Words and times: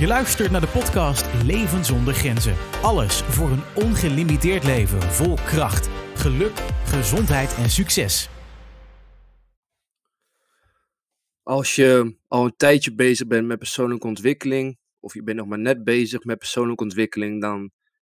Je 0.00 0.06
luistert 0.06 0.50
naar 0.50 0.60
de 0.60 0.66
podcast 0.66 1.44
Leven 1.44 1.84
zonder 1.84 2.14
grenzen. 2.14 2.56
Alles 2.82 3.22
voor 3.22 3.50
een 3.50 3.62
ongelimiteerd 3.74 4.64
leven 4.64 5.02
vol 5.02 5.34
kracht, 5.34 5.88
geluk, 6.14 6.52
gezondheid 6.84 7.54
en 7.54 7.70
succes. 7.70 8.28
Als 11.42 11.74
je 11.74 12.16
al 12.28 12.44
een 12.44 12.56
tijdje 12.56 12.94
bezig 12.94 13.26
bent 13.26 13.46
met 13.46 13.58
persoonlijke 13.58 14.06
ontwikkeling, 14.06 14.78
of 15.00 15.14
je 15.14 15.22
bent 15.22 15.38
nog 15.38 15.46
maar 15.46 15.58
net 15.58 15.84
bezig 15.84 16.24
met 16.24 16.38
persoonlijke 16.38 16.82
ontwikkeling, 16.82 17.40
dan 17.40 17.70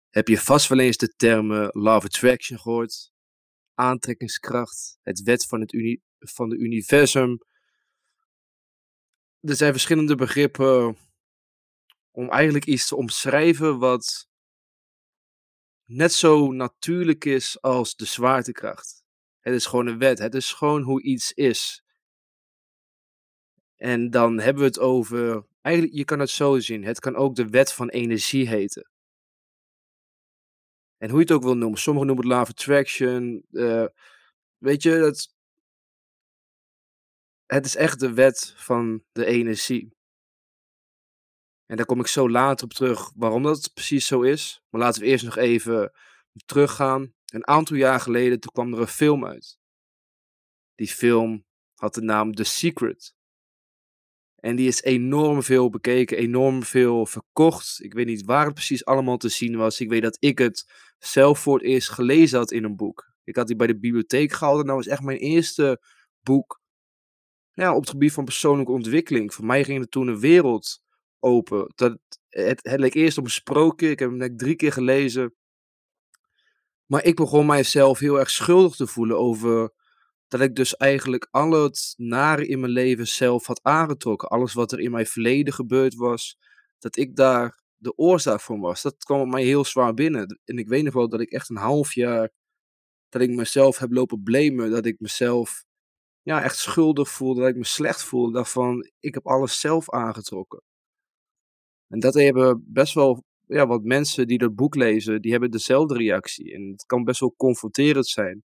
heb 0.10 0.28
je 0.28 0.38
vast 0.38 0.68
wel 0.68 0.80
eens 0.80 0.98
de 0.98 1.14
termen 1.16 1.70
Love 1.72 2.06
Attraction 2.06 2.60
gehoord, 2.60 3.12
aantrekkingskracht, 3.74 4.98
het 5.02 5.22
wet 5.22 5.46
van 5.46 5.60
het 5.60 5.74
uni 5.74 6.02
van 6.20 6.50
de 6.50 6.58
universum. 6.58 7.38
Er 9.40 9.56
zijn 9.56 9.72
verschillende 9.72 10.16
begrippen 10.16 10.98
om 12.16 12.30
eigenlijk 12.30 12.66
iets 12.66 12.88
te 12.88 12.96
omschrijven 12.96 13.80
wat 13.80 14.28
net 15.86 16.14
zo 16.14 16.52
natuurlijk 16.52 17.26
is 17.26 17.62
als 17.62 17.96
de 17.96 18.06
zwaartekracht. 18.06 19.04
Het 19.40 19.54
is 19.54 19.66
gewoon 19.66 19.88
een 19.88 19.98
wet, 19.98 20.20
het 20.20 20.36
is 20.36 20.54
gewoon 20.54 20.82
hoe 20.82 21.02
iets 21.02 21.32
is. 21.32 21.84
En 23.76 24.10
dan 24.10 24.40
hebben 24.40 24.62
we 24.62 24.68
het 24.68 24.80
over, 24.80 25.46
eigenlijk 25.62 25.96
je 25.96 26.06
kan 26.06 26.20
het 26.20 26.30
zo 26.30 26.60
zien, 26.60 26.84
het 26.84 27.00
kan 27.00 27.16
ook 27.16 27.36
de 27.36 27.48
wet 27.48 27.74
van 27.74 27.90
energie 27.90 28.48
heten. 28.48 28.90
En 30.98 31.10
hoe 31.10 31.20
je 31.20 31.26
het 31.26 31.34
ook 31.34 31.44
wil 31.44 31.58
noemen, 31.58 31.80
sommigen 31.80 32.08
noemen 32.08 32.26
het 32.26 32.36
love 32.36 32.52
attraction, 32.52 33.46
uh, 33.52 33.86
weet 34.58 34.84
je, 34.84 34.90
het, 34.90 35.34
het 37.46 37.66
is 37.66 37.76
echt 37.76 38.00
de 38.00 38.14
wet 38.14 38.54
van 38.56 39.04
de 39.12 39.26
energie. 39.26 39.95
En 41.66 41.78
daar 41.78 41.86
kom 41.86 42.00
ik 42.00 42.08
zo 42.08 42.30
later 42.30 42.66
op 42.66 42.74
terug 42.74 43.12
waarom 43.16 43.44
dat 43.44 43.72
precies 43.74 44.06
zo 44.06 44.22
is. 44.22 44.62
Maar 44.70 44.82
laten 44.82 45.02
we 45.02 45.08
eerst 45.08 45.26
nog 45.26 45.38
even 45.38 45.92
teruggaan. 46.46 47.14
Een 47.26 47.48
aantal 47.48 47.76
jaar 47.76 48.00
geleden 48.00 48.40
toen 48.40 48.52
kwam 48.52 48.74
er 48.74 48.80
een 48.80 48.88
film 48.88 49.26
uit. 49.26 49.58
Die 50.76 50.88
film 50.88 51.46
had 51.74 51.94
de 51.94 52.02
naam 52.02 52.34
The 52.34 52.44
Secret. 52.44 53.14
En 54.36 54.56
die 54.56 54.68
is 54.68 54.82
enorm 54.82 55.44
veel 55.44 55.70
bekeken, 55.70 56.18
enorm 56.18 56.64
veel 56.64 57.06
verkocht. 57.06 57.84
Ik 57.84 57.94
weet 57.94 58.06
niet 58.06 58.26
waar 58.26 58.46
het 58.46 58.54
precies 58.54 58.86
allemaal 58.86 59.18
te 59.18 59.30
zien 59.30 59.58
was. 59.58 59.80
Ik 59.80 59.90
weet 59.90 60.02
dat 60.02 60.18
ik 60.20 60.38
het 60.38 60.72
zelf 60.98 61.40
voor 61.40 61.58
het 61.58 61.68
eerst 61.68 61.90
gelezen 61.90 62.38
had 62.38 62.52
in 62.52 62.64
een 62.64 62.76
boek. 62.76 63.14
Ik 63.24 63.36
had 63.36 63.48
die 63.48 63.56
bij 63.56 63.68
de 63.68 63.80
bibliotheek 63.80 64.32
gehaald 64.32 64.60
en 64.60 64.66
dat 64.66 64.76
was 64.76 64.88
echt 64.88 65.02
mijn 65.02 65.18
eerste 65.18 65.82
boek 66.22 66.62
ja, 67.52 67.74
op 67.74 67.82
het 67.82 67.90
gebied 67.90 68.12
van 68.12 68.26
persoonlijke 68.26 68.72
ontwikkeling. 68.72 69.34
Voor 69.34 69.46
mij 69.46 69.64
ging 69.64 69.80
er 69.80 69.90
toen 69.90 70.08
een 70.08 70.20
wereld 70.20 70.84
open. 71.26 71.72
Dat, 71.76 71.98
het, 72.30 72.60
het 72.64 72.80
leek 72.80 72.94
eerst 72.94 73.18
op 73.18 73.24
een 73.24 73.30
sprookje. 73.30 73.90
Ik 73.90 74.00
heb 74.00 74.10
hem 74.10 74.18
net 74.18 74.40
drie 74.40 74.56
keer 74.56 74.72
gelezen. 74.72 75.36
Maar 76.86 77.04
ik 77.04 77.16
begon 77.16 77.46
mijzelf 77.46 78.00
heel 78.00 78.20
erg 78.20 78.30
schuldig 78.30 78.76
te 78.76 78.88
voelen 78.88 79.18
over 79.18 79.74
dat 80.28 80.42
ik 80.42 80.56
dus 80.56 80.76
eigenlijk 80.76 81.28
al 81.32 81.52
het 81.52 81.94
nare 81.98 82.48
in 82.48 82.60
mijn 82.60 82.72
leven 82.72 83.08
zelf 83.08 83.46
had 83.46 83.64
aangetrokken. 83.64 84.28
Alles 84.28 84.54
wat 84.54 84.72
er 84.72 84.80
in 84.80 84.92
mijn 84.92 85.06
verleden 85.06 85.54
gebeurd 85.54 85.96
was, 85.96 86.38
dat 86.80 86.98
ik 86.98 87.16
daar 87.16 87.64
de 87.76 87.98
oorzaak 87.98 88.42
van 88.42 88.60
was. 88.60 88.82
Dat 88.82 89.04
kwam 89.04 89.30
mij 89.30 89.44
heel 89.44 89.66
zwaar 89.66 89.94
binnen. 89.94 90.40
En 90.46 90.58
ik 90.58 90.68
weet 90.68 90.84
nog 90.84 90.94
wel 90.94 91.10
dat 91.10 91.22
ik 91.22 91.32
echt 91.32 91.50
een 91.50 91.58
half 91.58 91.94
jaar, 91.94 92.30
dat 93.10 93.22
ik 93.22 93.30
mezelf 93.30 93.78
heb 93.78 93.92
lopen 93.92 94.24
blamen, 94.24 94.72
dat 94.72 94.86
ik 94.86 95.00
mezelf 95.00 95.64
ja, 96.22 96.44
echt 96.44 96.58
schuldig 96.58 97.10
voelde, 97.10 97.42
dat 97.42 97.50
ik 97.50 97.56
me 97.56 97.66
slecht 97.66 98.04
voelde. 98.04 98.34
Daarvan, 98.34 98.90
ik 99.00 99.14
heb 99.14 99.28
alles 99.28 99.60
zelf 99.60 99.90
aangetrokken. 99.90 100.62
En 101.88 102.00
dat 102.00 102.14
hebben 102.14 102.64
best 102.68 102.94
wel 102.94 103.24
ja, 103.48 103.68
wat 103.68 103.84
mensen 103.84 104.28
die 104.28 104.38
dat 104.38 104.56
boek 104.56 104.76
lezen, 104.76 105.22
die 105.22 105.32
hebben 105.32 105.52
dezelfde 105.52 105.98
reactie. 105.98 106.54
En 106.54 106.72
het 106.72 106.86
kan 106.86 107.04
best 107.04 107.20
wel 107.20 107.34
confronterend 107.38 108.08
zijn. 108.08 108.44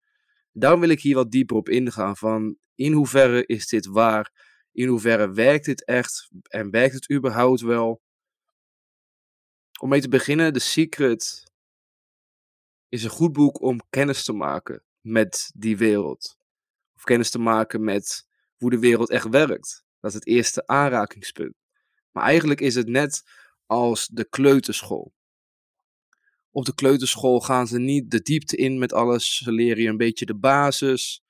Daarom 0.53 0.81
wil 0.81 0.89
ik 0.89 1.01
hier 1.01 1.15
wat 1.15 1.31
dieper 1.31 1.57
op 1.57 1.69
ingaan 1.69 2.17
van 2.17 2.57
in 2.75 2.93
hoeverre 2.93 3.47
is 3.47 3.67
dit 3.67 3.87
waar? 3.87 4.33
In 4.73 4.89
hoeverre 4.89 5.33
werkt 5.33 5.65
dit 5.65 5.85
echt? 5.85 6.29
En 6.43 6.71
werkt 6.71 6.95
het 6.95 7.13
überhaupt 7.13 7.61
wel? 7.61 8.01
Om 9.81 9.89
mee 9.89 10.01
te 10.01 10.09
beginnen, 10.09 10.53
The 10.53 10.59
Secret 10.59 11.45
is 12.89 13.05
een 13.05 13.11
goed 13.11 13.33
boek 13.33 13.61
om 13.61 13.81
kennis 13.91 14.25
te 14.25 14.33
maken 14.33 14.83
met 15.01 15.51
die 15.55 15.77
wereld. 15.77 16.37
Of 16.95 17.03
kennis 17.03 17.31
te 17.31 17.39
maken 17.39 17.85
met 17.85 18.27
hoe 18.57 18.71
de 18.71 18.79
wereld 18.79 19.11
echt 19.11 19.29
werkt. 19.29 19.85
Dat 20.01 20.11
is 20.11 20.17
het 20.17 20.27
eerste 20.27 20.67
aanrakingspunt. 20.67 21.66
Maar 22.17 22.25
eigenlijk 22.25 22.61
is 22.61 22.75
het 22.75 22.89
net 22.89 23.23
als 23.67 24.07
de 24.07 24.29
kleuterschool. 24.29 25.15
Op 26.51 26.65
de 26.65 26.75
kleuterschool 26.75 27.41
gaan 27.41 27.67
ze 27.67 27.79
niet 27.79 28.11
de 28.11 28.23
diepte 28.23 28.57
in 28.57 28.79
met 28.79 28.93
alles. 28.93 29.37
Ze 29.37 29.53
leren 29.53 29.83
je 29.83 29.89
een 29.89 29.97
beetje 29.97 30.27
de 30.27 30.37
basis 30.37 31.23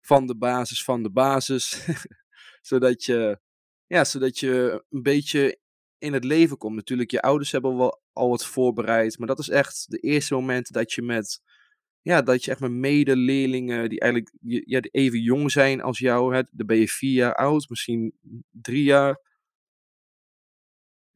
van 0.00 0.26
de 0.26 0.36
basis 0.36 0.84
van 0.84 1.02
de 1.02 1.10
basis. 1.10 1.86
zodat, 2.60 3.04
je, 3.04 3.40
ja, 3.86 4.04
zodat 4.04 4.38
je 4.38 4.84
een 4.90 5.02
beetje 5.02 5.58
in 5.98 6.12
het 6.12 6.24
leven 6.24 6.56
komt. 6.56 6.74
Natuurlijk, 6.76 7.10
je 7.10 7.22
ouders 7.22 7.52
hebben 7.52 7.76
wel 7.76 8.02
al 8.12 8.28
wat 8.28 8.46
voorbereid. 8.46 9.18
Maar 9.18 9.28
dat 9.28 9.38
is 9.38 9.48
echt 9.48 9.90
de 9.90 9.98
eerste 9.98 10.34
moment 10.34 10.72
dat 10.72 10.92
je 10.92 11.02
met 11.02 11.40
ja, 12.02 12.22
dat 12.22 12.44
je 12.44 12.50
echt 12.50 12.60
met 12.60 12.70
medeleerlingen 12.70 13.88
die 13.88 14.00
eigenlijk 14.00 14.34
ja, 14.40 14.80
even 14.80 15.20
jong 15.20 15.52
zijn 15.52 15.82
als 15.82 15.98
jou, 15.98 16.34
hè, 16.34 16.42
dan 16.50 16.66
ben 16.66 16.76
je 16.76 16.88
vier 16.88 17.12
jaar 17.12 17.34
oud, 17.34 17.68
misschien 17.68 18.14
drie 18.50 18.84
jaar. 18.84 19.25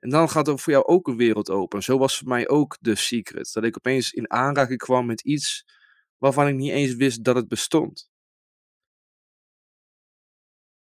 En 0.01 0.11
dan 0.11 0.29
gaat 0.29 0.49
er 0.49 0.59
voor 0.59 0.73
jou 0.73 0.85
ook 0.87 1.09
een 1.09 1.17
wereld 1.17 1.51
open. 1.51 1.83
Zo 1.83 1.99
was 1.99 2.19
voor 2.19 2.29
mij 2.29 2.49
ook 2.49 2.77
de 2.81 2.95
secret. 2.95 3.53
Dat 3.53 3.65
ik 3.65 3.77
opeens 3.77 4.13
in 4.13 4.31
aanraking 4.31 4.79
kwam 4.79 5.07
met 5.07 5.21
iets 5.21 5.65
waarvan 6.19 6.49
ik 6.49 6.55
niet 6.55 6.71
eens 6.71 6.95
wist 6.95 7.25
dat 7.25 7.37
het 7.37 7.49
bestond. 7.49 8.11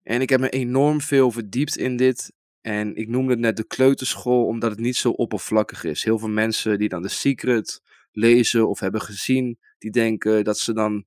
En 0.03 0.21
ik 0.21 0.29
heb 0.29 0.41
me 0.41 0.49
enorm 0.49 1.01
veel 1.01 1.31
verdiept 1.31 1.77
in 1.77 1.97
dit. 1.97 2.33
En 2.61 2.97
ik 2.97 3.09
noemde 3.09 3.31
het 3.31 3.41
net 3.41 3.57
de 3.57 3.67
kleuterschool, 3.67 4.47
omdat 4.47 4.71
het 4.71 4.81
niet 4.81 4.97
zo 4.97 5.11
oppervlakkig 5.11 5.85
is. 5.85 6.05
Heel 6.05 6.19
veel 6.19 6.29
mensen 6.29 6.79
die 6.79 6.89
dan 6.89 7.03
de 7.03 7.09
secret 7.09 7.81
lezen 8.11 8.69
of 8.69 8.81
hebben 8.81 9.01
gezien, 9.01 9.59
die 9.79 9.91
denken 9.91 10.45
dat 10.45 10.59
ze 10.59 10.73
dan 10.73 11.07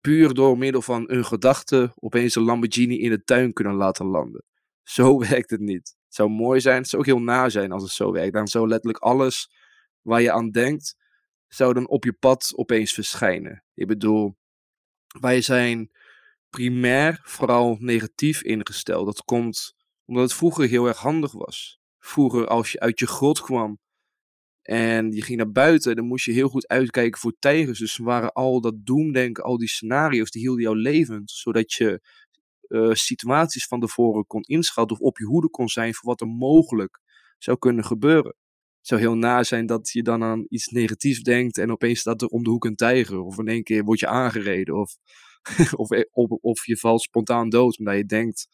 puur 0.00 0.34
door 0.34 0.58
middel 0.58 0.82
van 0.82 1.04
hun 1.06 1.24
gedachten 1.24 1.92
opeens 1.94 2.34
een 2.34 2.42
Lamborghini 2.42 2.98
in 2.98 3.10
de 3.10 3.24
tuin 3.24 3.52
kunnen 3.52 3.74
laten 3.74 4.06
landen. 4.06 4.44
Zo 4.82 5.18
werkt 5.28 5.50
het 5.50 5.60
niet. 5.60 5.95
Zou 6.16 6.30
mooi 6.30 6.60
zijn, 6.60 6.76
het 6.76 6.88
zou 6.88 7.02
ook 7.02 7.08
heel 7.08 7.20
na 7.20 7.48
zijn 7.48 7.72
als 7.72 7.82
het 7.82 7.92
zo 7.92 8.12
werkt. 8.12 8.32
Dan 8.32 8.48
zou 8.48 8.68
letterlijk 8.68 9.02
alles 9.02 9.50
waar 10.02 10.22
je 10.22 10.32
aan 10.32 10.50
denkt, 10.50 10.96
zou 11.48 11.74
dan 11.74 11.88
op 11.88 12.04
je 12.04 12.12
pad 12.12 12.52
opeens 12.54 12.92
verschijnen. 12.92 13.64
Ik 13.74 13.86
bedoel, 13.86 14.36
wij 15.20 15.40
zijn 15.40 15.90
primair 16.50 17.20
vooral 17.22 17.76
negatief 17.80 18.42
ingesteld. 18.42 19.06
Dat 19.06 19.24
komt 19.24 19.74
omdat 20.04 20.24
het 20.24 20.34
vroeger 20.34 20.68
heel 20.68 20.86
erg 20.86 20.98
handig 20.98 21.32
was. 21.32 21.80
Vroeger, 21.98 22.46
als 22.46 22.72
je 22.72 22.80
uit 22.80 22.98
je 22.98 23.06
grot 23.06 23.40
kwam 23.40 23.78
en 24.62 25.12
je 25.12 25.22
ging 25.22 25.36
naar 25.36 25.52
buiten, 25.52 25.96
dan 25.96 26.06
moest 26.06 26.24
je 26.24 26.32
heel 26.32 26.48
goed 26.48 26.68
uitkijken 26.68 27.20
voor 27.20 27.36
tijgers. 27.38 27.78
Dus 27.78 27.96
waren 27.96 28.32
al 28.32 28.60
dat 28.60 28.86
doemdenken, 28.86 29.44
al 29.44 29.58
die 29.58 29.68
scenario's, 29.68 30.30
die 30.30 30.42
hielden 30.42 30.62
jou 30.62 30.76
levend. 30.76 31.30
Zodat 31.30 31.72
je 31.72 32.00
uh, 32.68 32.92
situaties 32.92 33.66
van 33.66 33.80
tevoren 33.80 34.26
kon 34.26 34.42
inschatten 34.42 34.96
of 34.96 35.02
op 35.02 35.18
je 35.18 35.24
hoede 35.24 35.50
kon 35.50 35.68
zijn 35.68 35.94
voor 35.94 36.08
wat 36.08 36.20
er 36.20 36.26
mogelijk 36.26 37.00
zou 37.38 37.58
kunnen 37.58 37.84
gebeuren. 37.84 38.34
Het 38.78 38.86
zou 38.86 39.00
heel 39.00 39.16
na 39.16 39.42
zijn 39.42 39.66
dat 39.66 39.92
je 39.92 40.02
dan 40.02 40.22
aan 40.22 40.46
iets 40.48 40.66
negatiefs 40.66 41.22
denkt 41.22 41.58
en 41.58 41.70
opeens 41.70 42.00
staat 42.00 42.22
er 42.22 42.28
om 42.28 42.42
de 42.42 42.50
hoek 42.50 42.64
een 42.64 42.76
tijger. 42.76 43.20
Of 43.20 43.38
in 43.38 43.48
één 43.48 43.62
keer 43.62 43.84
word 43.84 44.00
je 44.00 44.06
aangereden. 44.06 44.74
Of, 44.74 44.96
of, 45.72 45.90
of, 46.40 46.66
je 46.66 46.76
valt 46.76 47.02
spontaan 47.02 47.48
dood 47.48 47.78
omdat 47.78 47.96
je 47.96 48.04
denkt 48.04 48.48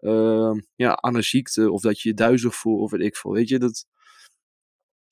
uh, 0.00 0.52
ja, 0.74 0.96
aan 0.96 1.14
een 1.14 1.24
ziekte. 1.24 1.70
Of 1.70 1.80
dat 1.80 2.00
je 2.00 2.08
je 2.08 2.14
duizelig 2.14 2.54
voelt 2.54 2.80
of 2.80 2.90
weet 2.90 3.06
ik 3.06 3.16
veel. 3.16 3.32
Weet 3.32 3.48
je, 3.48 3.58
dat... 3.58 3.86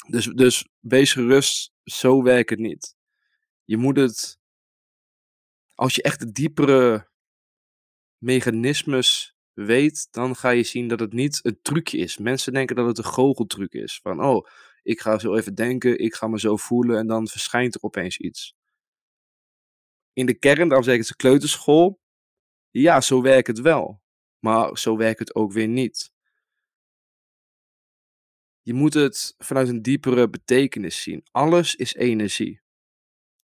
Dus, 0.08 0.24
dus 0.26 0.68
wees 0.80 1.12
gerust, 1.12 1.72
zo 1.84 2.22
werkt 2.22 2.50
het 2.50 2.58
niet. 2.58 2.96
Je 3.64 3.76
moet 3.76 3.96
het, 3.96 4.38
als 5.74 5.94
je 5.94 6.02
echt 6.02 6.18
de 6.18 6.32
diepere 6.32 7.10
mechanismes 8.22 9.36
weet, 9.52 10.08
dan 10.10 10.36
ga 10.36 10.50
je 10.50 10.62
zien 10.62 10.88
dat 10.88 11.00
het 11.00 11.12
niet 11.12 11.40
een 11.42 11.58
trucje 11.62 11.98
is. 11.98 12.18
Mensen 12.18 12.52
denken 12.52 12.76
dat 12.76 12.86
het 12.86 12.98
een 12.98 13.04
goocheltruc 13.04 13.72
is. 13.72 14.00
Van, 14.02 14.24
oh, 14.24 14.46
ik 14.82 15.00
ga 15.00 15.18
zo 15.18 15.34
even 15.34 15.54
denken, 15.54 15.98
ik 15.98 16.14
ga 16.14 16.26
me 16.26 16.40
zo 16.40 16.56
voelen 16.56 16.98
en 16.98 17.06
dan 17.06 17.28
verschijnt 17.28 17.74
er 17.74 17.82
opeens 17.82 18.18
iets. 18.18 18.54
In 20.12 20.26
de 20.26 20.34
kern, 20.34 20.68
dan 20.68 20.84
zeggen 20.84 21.04
ze 21.04 21.16
kleuterschool, 21.16 22.00
ja, 22.70 23.00
zo 23.00 23.22
werkt 23.22 23.46
het 23.46 23.60
wel. 23.60 24.00
Maar 24.38 24.78
zo 24.78 24.96
werkt 24.96 25.18
het 25.18 25.34
ook 25.34 25.52
weer 25.52 25.68
niet. 25.68 26.12
Je 28.62 28.74
moet 28.74 28.94
het 28.94 29.34
vanuit 29.38 29.68
een 29.68 29.82
diepere 29.82 30.28
betekenis 30.28 31.02
zien. 31.02 31.26
Alles 31.30 31.74
is 31.74 31.94
energie. 31.94 32.60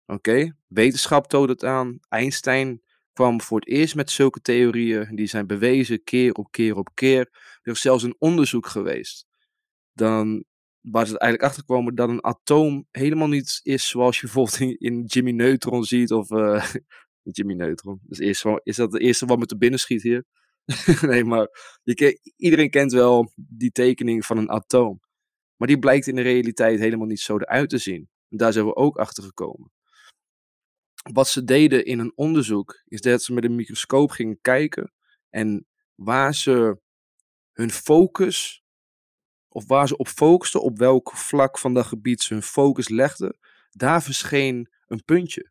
Oké, 0.07 0.57
wetenschap 0.67 1.27
toont 1.27 1.49
het 1.49 1.65
aan. 1.65 1.99
Einstein 2.09 2.83
kwam 3.17 3.41
voor 3.41 3.59
het 3.59 3.69
eerst 3.69 3.95
met 3.95 4.11
zulke 4.11 4.41
theorieën. 4.41 5.17
Die 5.17 5.27
zijn 5.27 5.47
bewezen 5.47 6.05
keer 6.05 6.33
op 6.33 6.51
keer 6.51 6.77
op 6.77 6.89
keer. 6.95 7.29
Er 7.63 7.73
is 7.73 7.81
zelfs 7.81 8.03
een 8.03 8.17
onderzoek 8.19 8.67
geweest. 8.67 9.27
dan 9.93 10.45
waar 10.81 11.07
ze 11.07 11.19
eigenlijk 11.19 11.51
achter 11.51 11.65
komen 11.65 11.95
dat 11.95 12.09
een 12.09 12.25
atoom 12.25 12.87
helemaal 12.91 13.29
niet 13.29 13.61
is 13.63 13.89
zoals 13.89 14.21
je 14.21 14.23
bijvoorbeeld 14.23 14.81
in, 14.81 15.05
Jimmy 15.05 15.31
Neutron 15.31 15.85
ziet. 15.85 16.13
Of 16.13 16.31
uh, 16.31 16.65
Jimmy 17.37 17.55
Neutron. 17.55 18.01
Dus 18.03 18.19
is, 18.19 18.45
is 18.63 18.77
dat 18.77 18.93
de 18.93 18.99
eerste 19.01 19.27
wat 19.27 19.39
me 19.39 19.47
te 19.47 19.57
binnen 19.57 19.81
schiet 19.81 20.03
hier? 20.03 20.25
nee, 21.11 21.25
maar 21.25 21.49
je, 21.83 22.33
iedereen 22.37 22.71
kent 22.71 22.93
wel 22.93 23.33
die 23.37 23.71
tekening 23.71 24.27
van 24.27 24.39
een 24.39 24.51
atoom. 24.51 25.01
Maar 25.57 25.69
die 25.69 25.79
blijkt 25.79 26.07
in 26.07 26.15
de 26.15 26.23
realiteit 26.23 26.79
helemaal 26.79 27.07
niet 27.07 27.21
zo 27.21 27.37
eruit 27.39 27.69
te 27.69 27.79
zien. 27.79 28.09
En 28.29 28.37
daar 28.37 28.53
zijn 28.53 28.67
we 28.67 28.75
ook 28.75 28.97
achter 28.97 29.23
gekomen. 29.25 29.73
Wat 31.13 31.29
ze 31.29 31.45
deden 31.45 31.85
in 31.85 31.99
een 31.99 32.13
onderzoek, 32.15 32.83
is 32.85 33.01
dat 33.01 33.23
ze 33.23 33.33
met 33.33 33.45
een 33.45 33.55
microscoop 33.55 34.11
gingen 34.11 34.41
kijken 34.41 34.93
en 35.31 35.67
waar 35.95 36.35
ze 36.35 36.81
hun 37.53 37.71
focus, 37.71 38.65
of 39.49 39.67
waar 39.67 39.89
ze 39.89 39.97
op 39.97 40.09
focusten, 40.09 40.63
op 40.63 40.79
welk 40.79 41.13
vlak 41.13 41.59
van 41.59 41.75
dat 41.75 41.87
gebied 41.87 42.23
ze 42.23 42.33
hun 42.33 42.43
focus 42.43 42.89
legden, 42.89 43.39
daar 43.71 44.03
verscheen 44.03 44.71
een 44.87 45.05
puntje. 45.05 45.51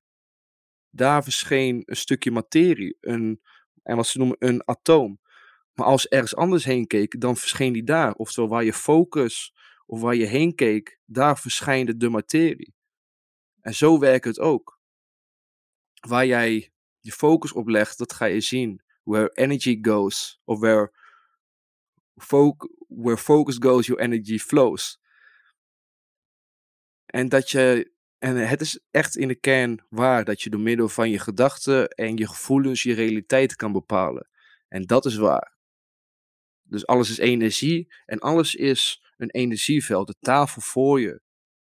Daar 0.89 1.23
verscheen 1.23 1.83
een 1.85 1.95
stukje 1.97 2.31
materie, 2.31 2.97
een, 2.99 3.41
en 3.83 3.95
wat 3.95 4.07
ze 4.07 4.17
noemen 4.17 4.37
een 4.39 4.67
atoom. 4.67 5.19
Maar 5.73 5.85
als 5.85 6.01
ze 6.01 6.09
ergens 6.09 6.35
anders 6.35 6.65
heen 6.65 6.87
keek, 6.87 7.19
dan 7.21 7.37
verscheen 7.37 7.73
die 7.73 7.83
daar. 7.83 8.13
Oftewel, 8.13 8.49
waar 8.49 8.63
je 8.63 8.73
focus 8.73 9.53
of 9.85 10.01
waar 10.01 10.15
je 10.15 10.25
heen 10.25 10.55
keek, 10.55 10.99
daar 11.05 11.39
verschijnde 11.39 11.97
de 11.97 12.09
materie. 12.09 12.73
En 13.61 13.75
zo 13.75 13.99
werkt 13.99 14.25
het 14.25 14.39
ook. 14.39 14.74
Waar 16.07 16.25
jij 16.25 16.71
je 16.99 17.11
focus 17.11 17.53
op 17.53 17.67
legt, 17.67 17.97
dat 17.97 18.13
ga 18.13 18.25
je 18.25 18.41
zien. 18.41 18.81
Where 19.03 19.29
energy 19.33 19.79
goes, 19.81 20.41
of 20.43 20.59
where, 20.59 20.91
where 22.87 23.17
focus 23.17 23.57
goes, 23.59 23.85
your 23.85 24.01
energy 24.01 24.37
flows. 24.37 24.99
En 27.05 27.29
dat 27.29 27.51
je, 27.51 27.91
en 28.17 28.47
het 28.47 28.61
is 28.61 28.79
echt 28.91 29.15
in 29.15 29.27
de 29.27 29.35
kern 29.35 29.85
waar 29.89 30.23
dat 30.23 30.41
je 30.41 30.49
door 30.49 30.59
middel 30.59 30.89
van 30.89 31.09
je 31.09 31.19
gedachten 31.19 31.89
en 31.89 32.17
je 32.17 32.27
gevoelens 32.27 32.83
je 32.83 32.93
realiteit 32.93 33.55
kan 33.55 33.71
bepalen. 33.71 34.29
En 34.67 34.85
dat 34.85 35.05
is 35.05 35.15
waar. 35.15 35.55
Dus 36.63 36.85
alles 36.85 37.09
is 37.09 37.17
energie 37.17 37.93
en 38.05 38.19
alles 38.19 38.55
is 38.55 39.03
een 39.17 39.29
energieveld. 39.29 40.07
De 40.07 40.15
tafel 40.19 40.61
voor 40.61 41.01
je 41.01 41.21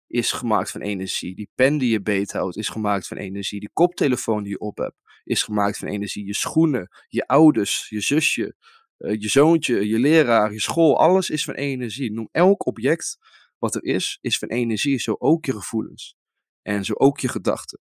is 0.07 0.31
gemaakt 0.31 0.71
van 0.71 0.81
energie. 0.81 1.35
Die 1.35 1.49
pen 1.55 1.77
die 1.77 1.91
je 1.91 2.01
beethoudt 2.01 2.57
is 2.57 2.69
gemaakt 2.69 3.07
van 3.07 3.17
energie. 3.17 3.59
Die 3.59 3.69
koptelefoon 3.73 4.43
die 4.43 4.51
je 4.51 4.59
op 4.59 4.77
hebt 4.77 4.95
is 5.23 5.43
gemaakt 5.43 5.77
van 5.77 5.87
energie. 5.87 6.25
Je 6.25 6.35
schoenen, 6.35 6.89
je 7.07 7.27
ouders, 7.27 7.89
je 7.89 8.01
zusje, 8.01 8.55
uh, 8.97 9.15
je 9.19 9.29
zoontje, 9.29 9.87
je 9.87 9.99
leraar, 9.99 10.51
je 10.53 10.59
school, 10.59 10.99
alles 10.99 11.29
is 11.29 11.43
van 11.43 11.53
energie. 11.53 12.11
Noem 12.11 12.29
elk 12.31 12.65
object 12.65 13.17
wat 13.57 13.75
er 13.75 13.83
is, 13.83 14.17
is 14.21 14.37
van 14.37 14.47
energie. 14.47 14.99
Zo 14.99 15.15
ook 15.19 15.45
je 15.45 15.53
gevoelens. 15.53 16.15
En 16.61 16.85
zo 16.85 16.93
ook 16.93 17.19
je 17.19 17.27
gedachten. 17.27 17.79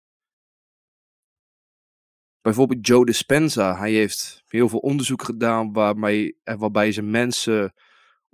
Bijvoorbeeld 2.41 2.87
Joe 2.87 3.05
Dispenza, 3.05 3.79
hij 3.79 3.93
heeft 3.93 4.43
heel 4.47 4.69
veel 4.69 4.79
onderzoek 4.79 5.23
gedaan 5.23 5.73
waarbij, 5.73 6.37
eh, 6.43 6.59
waarbij 6.59 6.93
ze 6.93 7.03
mensen 7.03 7.75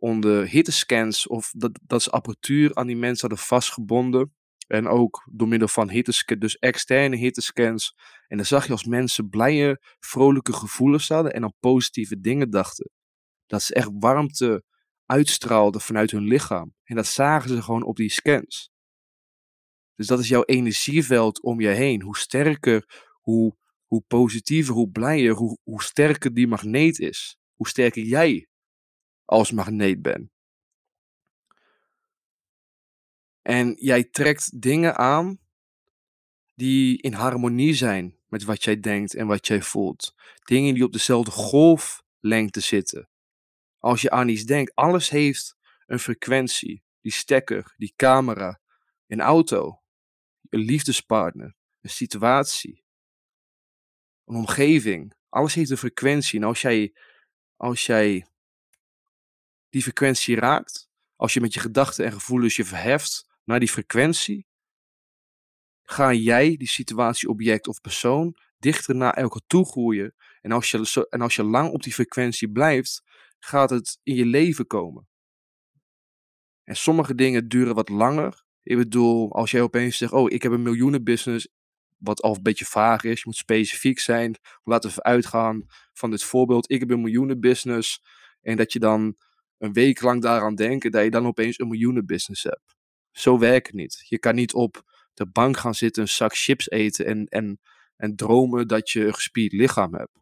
onder 0.02 0.48
hittescans 0.48 1.26
of 1.26 1.50
dat, 1.56 1.78
dat 1.82 2.02
ze 2.02 2.10
apparatuur 2.10 2.74
aan 2.74 2.86
die 2.86 2.96
mensen 2.96 3.28
hadden 3.28 3.46
vastgebonden. 3.46 4.34
En 4.66 4.88
ook 4.88 5.28
door 5.32 5.48
middel 5.48 5.68
van 5.68 5.90
hittescans, 5.90 6.40
dus 6.40 6.58
externe 6.58 7.16
hittescans. 7.16 7.94
En 8.26 8.36
dan 8.36 8.46
zag 8.46 8.66
je 8.66 8.72
als 8.72 8.84
mensen 8.84 9.28
blije, 9.28 9.80
vrolijke 9.98 10.52
gevoelens 10.52 11.08
hadden 11.08 11.32
en 11.32 11.42
aan 11.42 11.54
positieve 11.60 12.20
dingen 12.20 12.50
dachten. 12.50 12.90
Dat 13.46 13.62
ze 13.62 13.74
echt 13.74 13.90
warmte 13.92 14.64
uitstraalden 15.06 15.80
vanuit 15.80 16.10
hun 16.10 16.24
lichaam. 16.24 16.74
En 16.84 16.96
dat 16.96 17.06
zagen 17.06 17.48
ze 17.48 17.62
gewoon 17.62 17.84
op 17.84 17.96
die 17.96 18.10
scans. 18.10 18.70
Dus 19.94 20.06
dat 20.06 20.18
is 20.18 20.28
jouw 20.28 20.44
energieveld 20.44 21.42
om 21.42 21.60
je 21.60 21.68
heen. 21.68 22.02
Hoe 22.02 22.16
sterker, 22.16 23.06
hoe, 23.20 23.56
hoe 23.86 24.04
positiever, 24.06 24.74
hoe 24.74 24.90
blijer, 24.90 25.34
hoe, 25.34 25.58
hoe 25.62 25.82
sterker 25.82 26.34
die 26.34 26.46
magneet 26.46 26.98
is. 26.98 27.36
Hoe 27.54 27.68
sterker 27.68 28.02
jij 28.02 28.46
als 29.32 29.50
magneet 29.50 30.02
ben. 30.02 30.30
En 33.42 33.74
jij 33.78 34.04
trekt 34.04 34.60
dingen 34.60 34.96
aan 34.96 35.38
die 36.54 37.02
in 37.02 37.12
harmonie 37.12 37.74
zijn 37.74 38.18
met 38.26 38.44
wat 38.44 38.64
jij 38.64 38.80
denkt 38.80 39.14
en 39.14 39.26
wat 39.26 39.46
jij 39.46 39.62
voelt. 39.62 40.14
Dingen 40.44 40.74
die 40.74 40.84
op 40.84 40.92
dezelfde 40.92 41.30
golflengte 41.30 42.60
zitten. 42.60 43.08
Als 43.78 44.02
je 44.02 44.10
aan 44.10 44.28
iets 44.28 44.44
denkt, 44.44 44.74
alles 44.74 45.10
heeft 45.10 45.56
een 45.86 45.98
frequentie. 45.98 46.82
Die 47.00 47.12
stekker, 47.12 47.74
die 47.76 47.92
camera, 47.96 48.60
een 49.06 49.20
auto, 49.20 49.82
een 50.48 50.60
liefdespartner, 50.60 51.54
een 51.80 51.90
situatie, 51.90 52.84
een 54.24 54.36
omgeving. 54.36 55.14
Alles 55.28 55.54
heeft 55.54 55.70
een 55.70 55.76
frequentie. 55.76 56.40
En 56.40 56.46
als 56.46 56.60
jij, 56.60 56.94
als 57.56 57.86
jij 57.86 58.26
die 59.72 59.82
frequentie 59.82 60.36
raakt, 60.36 60.88
als 61.16 61.34
je 61.34 61.40
met 61.40 61.54
je 61.54 61.60
gedachten 61.60 62.04
en 62.04 62.12
gevoelens 62.12 62.56
je 62.56 62.64
verheft 62.64 63.26
naar 63.44 63.58
die 63.58 63.68
frequentie, 63.68 64.46
ga 65.82 66.12
jij 66.12 66.56
die 66.56 66.68
situatie, 66.68 67.28
object 67.28 67.68
of 67.68 67.80
persoon 67.80 68.36
dichter 68.58 68.94
naar 68.94 69.14
elkaar 69.14 69.42
toe 69.46 69.64
groeien. 69.64 70.14
En 70.40 70.52
als, 70.52 70.70
je, 70.70 71.06
en 71.08 71.20
als 71.20 71.34
je 71.34 71.42
lang 71.42 71.72
op 71.72 71.82
die 71.82 71.92
frequentie 71.92 72.50
blijft, 72.50 73.02
gaat 73.38 73.70
het 73.70 73.98
in 74.02 74.14
je 74.14 74.26
leven 74.26 74.66
komen. 74.66 75.08
En 76.64 76.76
sommige 76.76 77.14
dingen 77.14 77.48
duren 77.48 77.74
wat 77.74 77.88
langer. 77.88 78.44
Ik 78.62 78.76
bedoel, 78.76 79.32
als 79.32 79.50
jij 79.50 79.62
opeens 79.62 79.96
zegt, 79.96 80.12
oh, 80.12 80.30
ik 80.30 80.42
heb 80.42 80.52
een 80.52 80.62
miljoenenbusiness, 80.62 81.48
wat 81.96 82.22
al 82.22 82.36
een 82.36 82.42
beetje 82.42 82.64
vaag 82.64 83.04
is, 83.04 83.18
je 83.18 83.22
moet 83.24 83.36
specifiek 83.36 83.98
zijn. 83.98 84.36
Laten 84.64 84.90
we 84.94 85.02
uitgaan 85.02 85.66
van 85.92 86.10
dit 86.10 86.22
voorbeeld. 86.22 86.70
Ik 86.70 86.80
heb 86.80 86.90
een 86.90 87.00
miljoenenbusiness. 87.00 88.02
En 88.40 88.56
dat 88.56 88.72
je 88.72 88.78
dan 88.78 89.16
een 89.62 89.72
week 89.72 90.00
lang 90.00 90.22
daaraan 90.22 90.54
denken 90.54 90.90
dat 90.90 91.04
je 91.04 91.10
dan 91.10 91.26
opeens 91.26 91.58
een 91.58 91.68
miljoenenbusiness 91.68 92.42
hebt. 92.42 92.76
Zo 93.10 93.38
werkt 93.38 93.66
het 93.66 93.76
niet. 93.76 94.04
Je 94.08 94.18
kan 94.18 94.34
niet 94.34 94.54
op 94.54 94.82
de 95.14 95.26
bank 95.26 95.56
gaan 95.56 95.74
zitten, 95.74 96.02
een 96.02 96.08
zak 96.08 96.36
chips 96.36 96.70
eten 96.70 97.06
en, 97.06 97.26
en, 97.26 97.60
en 97.96 98.16
dromen 98.16 98.68
dat 98.68 98.90
je 98.90 99.06
een 99.06 99.14
gespierd 99.14 99.52
lichaam 99.52 99.94
hebt. 99.94 100.20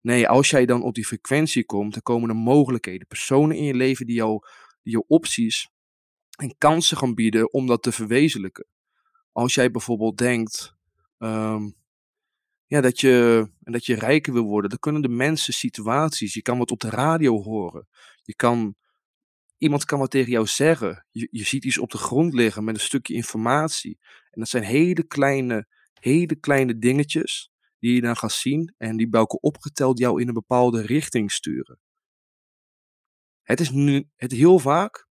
Nee, 0.00 0.28
als 0.28 0.50
jij 0.50 0.66
dan 0.66 0.82
op 0.82 0.94
die 0.94 1.04
frequentie 1.04 1.64
komt, 1.64 1.92
dan 1.92 2.02
komen 2.02 2.28
er 2.28 2.36
mogelijkheden, 2.36 3.06
personen 3.06 3.56
in 3.56 3.64
je 3.64 3.74
leven 3.74 4.06
die 4.06 4.14
jou, 4.14 4.40
die 4.82 5.06
opties 5.06 5.68
en 6.38 6.54
kansen 6.58 6.96
gaan 6.96 7.14
bieden 7.14 7.52
om 7.52 7.66
dat 7.66 7.82
te 7.82 7.92
verwezenlijken. 7.92 8.66
Als 9.32 9.54
jij 9.54 9.70
bijvoorbeeld 9.70 10.16
denkt, 10.16 10.74
ehm, 11.18 11.70
ja, 12.66 12.80
dat, 12.80 13.00
je, 13.00 13.48
dat 13.72 13.86
je 13.86 13.94
rijker 13.94 14.32
wil 14.32 14.44
worden. 14.44 14.70
Dan 14.70 14.78
kunnen 14.78 15.02
de 15.02 15.08
mensen 15.08 15.52
situaties. 15.52 16.34
Je 16.34 16.42
kan 16.42 16.58
wat 16.58 16.70
op 16.70 16.80
de 16.80 16.90
radio 16.90 17.42
horen. 17.42 17.88
Je 18.22 18.34
kan, 18.34 18.76
iemand 19.58 19.84
kan 19.84 19.98
wat 19.98 20.10
tegen 20.10 20.30
jou 20.30 20.46
zeggen. 20.46 21.06
Je, 21.10 21.28
je 21.30 21.44
ziet 21.44 21.64
iets 21.64 21.78
op 21.78 21.90
de 21.90 21.98
grond 21.98 22.34
liggen 22.34 22.64
met 22.64 22.74
een 22.74 22.80
stukje 22.80 23.14
informatie. 23.14 23.98
En 24.30 24.40
dat 24.40 24.48
zijn 24.48 24.64
hele 24.64 25.06
kleine, 25.06 25.66
hele 25.92 26.34
kleine 26.34 26.78
dingetjes 26.78 27.50
die 27.78 27.94
je 27.94 28.00
dan 28.00 28.16
gaat 28.16 28.32
zien. 28.32 28.74
En 28.76 28.96
die 28.96 29.08
bij 29.08 29.20
elkaar 29.20 29.40
opgeteld 29.40 29.98
jou 29.98 30.20
in 30.20 30.28
een 30.28 30.34
bepaalde 30.34 30.82
richting 30.82 31.32
sturen. 31.32 31.78
Het 33.42 33.60
is 33.60 33.70
nu, 33.70 34.08
het 34.16 34.32
heel 34.32 34.58
vaak 34.58 35.06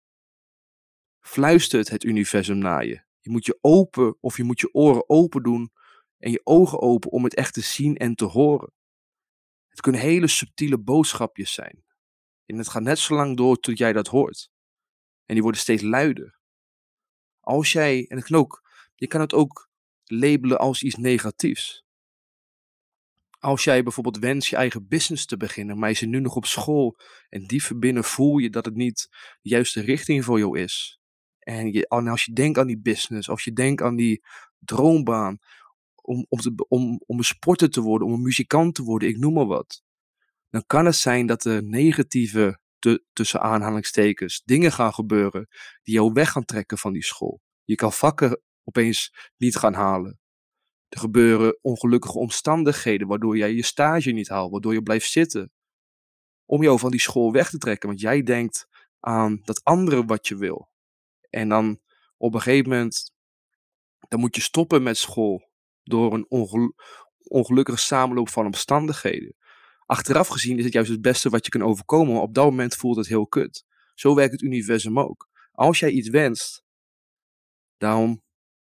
fluistert 1.19 1.89
het 1.89 2.03
universum 2.03 2.57
naar 2.57 2.85
je. 2.85 3.03
Je 3.19 3.29
moet 3.29 3.45
je 3.45 3.57
open 3.61 4.17
of 4.19 4.37
je 4.37 4.43
moet 4.43 4.59
je 4.59 4.73
oren 4.73 5.09
open 5.09 5.43
doen 5.43 5.71
en 6.23 6.31
je 6.31 6.41
ogen 6.43 6.81
open 6.81 7.11
om 7.11 7.23
het 7.23 7.35
echt 7.35 7.53
te 7.53 7.61
zien 7.61 7.97
en 7.97 8.15
te 8.15 8.25
horen. 8.25 8.73
Het 9.67 9.81
kunnen 9.81 10.01
hele 10.01 10.27
subtiele 10.27 10.79
boodschapjes 10.79 11.53
zijn. 11.53 11.83
En 12.45 12.57
het 12.57 12.67
gaat 12.67 12.81
net 12.81 12.99
zo 12.99 13.15
lang 13.15 13.37
door 13.37 13.57
tot 13.59 13.77
jij 13.77 13.93
dat 13.93 14.07
hoort. 14.07 14.49
En 15.25 15.33
die 15.33 15.41
worden 15.43 15.61
steeds 15.61 15.81
luider. 15.81 16.39
Als 17.39 17.71
jij, 17.71 18.05
en 18.07 18.23
kan 18.23 18.37
ook, 18.37 18.61
je 18.95 19.07
kan 19.07 19.21
het 19.21 19.33
ook 19.33 19.69
labelen 20.03 20.59
als 20.59 20.83
iets 20.83 20.95
negatiefs. 20.95 21.83
Als 23.39 23.63
jij 23.63 23.83
bijvoorbeeld 23.83 24.19
wenst 24.19 24.49
je 24.49 24.55
eigen 24.55 24.87
business 24.87 25.25
te 25.25 25.37
beginnen, 25.37 25.79
maar 25.79 25.89
je 25.89 25.95
zit 25.95 26.09
nu 26.09 26.19
nog 26.19 26.35
op 26.35 26.45
school 26.45 26.99
en 27.29 27.47
diep 27.47 27.61
verbinnen 27.61 28.03
voel 28.03 28.37
je 28.37 28.49
dat 28.49 28.65
het 28.65 28.75
niet 28.75 29.07
de 29.41 29.49
juiste 29.49 29.81
richting 29.81 30.23
voor 30.25 30.39
jou 30.39 30.59
is. 30.59 30.99
En, 31.39 31.71
je, 31.71 31.87
en 31.87 32.07
als 32.07 32.25
je 32.25 32.33
denkt 32.33 32.57
aan 32.57 32.67
die 32.67 32.81
business, 32.81 33.29
als 33.29 33.43
je 33.43 33.53
denkt 33.53 33.81
aan 33.81 33.95
die 33.95 34.23
droombaan, 34.59 35.39
om, 36.03 36.25
om, 36.29 36.39
om, 36.67 37.01
om 37.05 37.17
een 37.17 37.23
sporter 37.23 37.69
te 37.69 37.81
worden, 37.81 38.07
om 38.07 38.13
een 38.13 38.21
muzikant 38.21 38.75
te 38.75 38.83
worden, 38.83 39.09
ik 39.09 39.17
noem 39.17 39.33
maar 39.33 39.45
wat. 39.45 39.83
Dan 40.49 40.63
kan 40.65 40.85
het 40.85 40.95
zijn 40.95 41.25
dat 41.25 41.45
er 41.45 41.63
negatieve, 41.63 42.59
te, 42.79 43.03
tussen 43.13 43.41
aanhalingstekens, 43.41 44.41
dingen 44.45 44.71
gaan 44.71 44.93
gebeuren 44.93 45.47
die 45.83 45.93
jou 45.93 46.13
weg 46.13 46.31
gaan 46.31 46.45
trekken 46.45 46.77
van 46.77 46.93
die 46.93 47.03
school. 47.03 47.41
Je 47.63 47.75
kan 47.75 47.93
vakken 47.93 48.41
opeens 48.63 49.31
niet 49.37 49.55
gaan 49.55 49.73
halen. 49.73 50.19
Er 50.87 50.99
gebeuren 50.99 51.59
ongelukkige 51.61 52.17
omstandigheden 52.17 53.07
waardoor 53.07 53.37
jij 53.37 53.53
je 53.53 53.63
stage 53.63 54.11
niet 54.11 54.27
haalt, 54.27 54.51
waardoor 54.51 54.73
je 54.73 54.83
blijft 54.83 55.11
zitten. 55.11 55.51
Om 56.45 56.63
jou 56.63 56.79
van 56.79 56.91
die 56.91 56.99
school 56.99 57.31
weg 57.31 57.49
te 57.49 57.57
trekken, 57.57 57.89
want 57.89 58.01
jij 58.01 58.23
denkt 58.23 58.67
aan 58.99 59.41
dat 59.43 59.63
andere 59.63 60.05
wat 60.05 60.27
je 60.27 60.35
wil. 60.35 60.69
En 61.29 61.49
dan 61.49 61.79
op 62.17 62.33
een 62.33 62.41
gegeven 62.41 62.69
moment, 62.69 63.11
dan 64.07 64.19
moet 64.19 64.35
je 64.35 64.41
stoppen 64.41 64.83
met 64.83 64.97
school 64.97 65.51
door 65.83 66.13
een 66.13 66.25
ongel 66.29 66.73
ongelukkige 67.17 67.77
samenloop 67.77 68.29
van 68.29 68.45
omstandigheden. 68.45 69.35
Achteraf 69.85 70.27
gezien 70.27 70.57
is 70.57 70.63
het 70.63 70.73
juist 70.73 70.91
het 70.91 71.01
beste 71.01 71.29
wat 71.29 71.45
je 71.45 71.51
kan 71.51 71.63
overkomen, 71.63 72.13
maar 72.13 72.21
op 72.21 72.33
dat 72.33 72.45
moment 72.45 72.75
voelt 72.75 72.97
het 72.97 73.07
heel 73.07 73.27
kut. 73.27 73.65
Zo 73.93 74.15
werkt 74.15 74.31
het 74.31 74.41
universum 74.41 74.99
ook. 74.99 75.29
Als 75.51 75.79
jij 75.79 75.89
iets 75.89 76.09
wenst, 76.09 76.63
daarom 77.77 78.21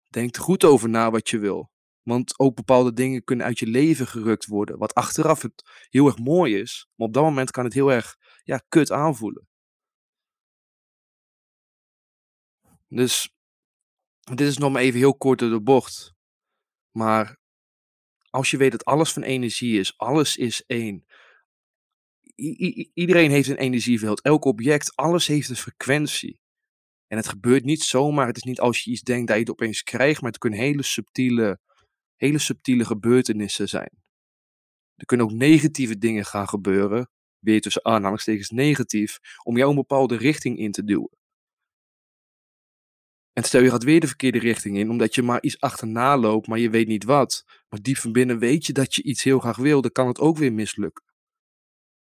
denk 0.09 0.37
er 0.37 0.43
goed 0.43 0.65
over 0.65 0.89
na 0.89 1.11
wat 1.11 1.29
je 1.29 1.39
wil. 1.39 1.71
Want 2.03 2.39
ook 2.39 2.55
bepaalde 2.55 2.93
dingen 2.93 3.25
kunnen 3.25 3.47
uit 3.47 3.59
je 3.59 3.67
leven 3.67 4.07
gerukt 4.07 4.47
worden. 4.47 4.79
Wat 4.79 4.95
achteraf 4.95 5.45
heel 5.89 6.07
erg 6.07 6.19
mooi 6.19 6.57
is. 6.57 6.89
Maar 6.95 7.07
op 7.07 7.15
dat 7.15 7.23
moment 7.23 7.51
kan 7.51 7.65
het 7.65 7.73
heel 7.73 7.93
erg 7.93 8.17
ja, 8.43 8.63
kut 8.69 8.93
aanvoelen. 8.93 9.49
Dus 12.89 13.35
dit 14.35 14.41
is 14.41 14.59
nog 14.59 14.73
maar 14.73 14.83
even 14.83 14.99
heel 14.99 15.17
kort 15.17 15.39
door 15.39 15.51
de 15.51 15.63
bocht. 15.63 16.16
Maar 16.97 17.37
als 18.31 18.51
je 18.51 18.57
weet 18.57 18.71
dat 18.71 18.85
alles 18.85 19.13
van 19.13 19.23
energie 19.23 19.79
is, 19.79 19.99
alles 19.99 20.37
is 20.37 20.65
één. 20.67 21.05
iedereen 22.95 23.31
heeft 23.31 23.49
een 23.49 23.57
energieveld. 23.57 24.23
Elk 24.23 24.45
object, 24.45 24.97
alles 24.97 25.27
heeft 25.27 25.49
een 25.49 25.57
frequentie. 25.57 26.41
En 27.07 27.17
het 27.17 27.29
gebeurt 27.29 27.65
niet 27.65 27.83
zomaar. 27.83 28.27
Het 28.27 28.37
is 28.37 28.43
niet 28.43 28.61
als 28.61 28.85
je 28.85 28.91
iets 28.91 29.03
denkt 29.03 29.27
dat 29.27 29.37
je 29.37 29.43
het 29.43 29.51
opeens 29.51 29.83
krijgt, 29.83 30.21
maar 30.21 30.31
het 30.31 30.41
kunnen 30.41 30.59
hele 30.59 30.83
subtiele, 30.83 31.61
hele 32.17 32.39
subtiele 32.39 32.85
gebeurtenissen 32.85 33.69
zijn. 33.69 34.03
Er 34.95 35.07
kunnen 35.07 35.27
ook 35.27 35.33
negatieve 35.33 35.99
dingen 35.99 36.25
gaan 36.25 36.49
gebeuren, 36.49 37.11
weer 37.39 37.61
tussen 37.61 37.85
aanhalingstekens 37.85 38.51
negatief, 38.51 39.19
om 39.43 39.57
jou 39.57 39.71
een 39.71 39.77
bepaalde 39.77 40.17
richting 40.17 40.59
in 40.59 40.73
te 40.73 40.85
duwen. 40.85 41.17
En 43.37 43.43
stel 43.43 43.63
je 43.63 43.71
gaat 43.71 43.83
weer 43.83 44.01
de 44.01 44.07
verkeerde 44.07 44.39
richting 44.39 44.77
in, 44.77 44.91
omdat 44.91 45.15
je 45.15 45.23
maar 45.23 45.43
iets 45.43 45.61
achterna 45.61 46.17
loopt, 46.19 46.47
maar 46.47 46.59
je 46.59 46.71
weet 46.71 46.87
niet 46.87 47.05
wat. 47.05 47.45
Maar 47.69 47.83
diep 47.83 47.97
van 47.97 48.13
binnen 48.13 48.39
weet 48.39 48.67
je 48.67 48.73
dat 48.73 48.95
je 48.95 49.03
iets 49.03 49.23
heel 49.23 49.39
graag 49.39 49.57
wil, 49.57 49.81
dan 49.81 49.91
kan 49.91 50.07
het 50.07 50.19
ook 50.19 50.37
weer 50.39 50.53
mislukken. 50.53 51.05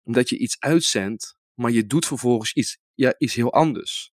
Omdat 0.04 0.30
je 0.30 0.38
iets 0.38 0.60
uitzendt, 0.60 1.38
maar 1.54 1.72
je 1.72 1.86
doet 1.86 2.06
vervolgens 2.06 2.54
iets, 2.54 2.80
ja, 2.94 3.16
iets 3.18 3.34
heel 3.34 3.54
anders. 3.54 4.12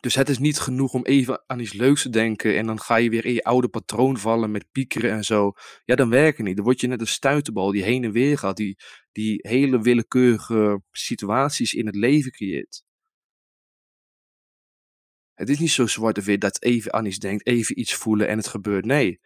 Dus 0.00 0.14
het 0.14 0.28
is 0.28 0.38
niet 0.38 0.58
genoeg 0.58 0.92
om 0.92 1.04
even 1.04 1.42
aan 1.46 1.60
iets 1.60 1.72
leuks 1.72 2.02
te 2.02 2.10
denken 2.10 2.56
en 2.56 2.66
dan 2.66 2.80
ga 2.80 2.96
je 2.96 3.10
weer 3.10 3.24
in 3.24 3.34
je 3.34 3.44
oude 3.44 3.68
patroon 3.68 4.18
vallen 4.18 4.50
met 4.50 4.70
piekeren 4.72 5.10
en 5.10 5.24
zo. 5.24 5.52
Ja, 5.84 5.94
dan 5.94 6.10
werkt 6.10 6.36
het 6.36 6.46
niet. 6.46 6.56
Dan 6.56 6.64
word 6.64 6.80
je 6.80 6.86
net 6.86 7.00
een 7.00 7.06
stuiterbal 7.06 7.70
die 7.70 7.82
heen 7.82 8.04
en 8.04 8.12
weer 8.12 8.38
gaat, 8.38 8.56
die, 8.56 8.76
die 9.12 9.38
hele 9.48 9.80
willekeurige 9.82 10.82
situaties 10.90 11.74
in 11.74 11.86
het 11.86 11.94
leven 11.94 12.30
creëert. 12.30 12.86
Het 15.38 15.48
is 15.48 15.58
niet 15.58 15.70
zo 15.70 15.86
zwart 15.86 16.18
of 16.18 16.24
wit 16.24 16.40
dat 16.40 16.62
even 16.62 16.92
aan 16.92 17.06
iets 17.06 17.18
denkt, 17.18 17.46
even 17.46 17.80
iets 17.80 17.94
voelen 17.94 18.28
en 18.28 18.36
het 18.36 18.46
gebeurt. 18.46 18.84
Nee. 18.84 19.20